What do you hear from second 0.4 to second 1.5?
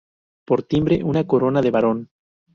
Por timbre, una